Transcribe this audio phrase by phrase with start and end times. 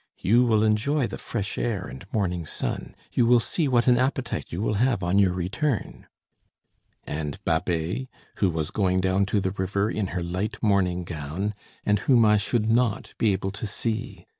[0.17, 2.95] You will enjoy the fresh air and morning sun.
[3.13, 6.07] You will see what an appetite you will have on your return!"
[7.03, 11.53] And Babet, who was going down to the river in her light morning gown,
[11.85, 14.25] and whom I should not be able to see!